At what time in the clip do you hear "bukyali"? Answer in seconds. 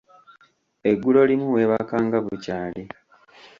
2.25-2.83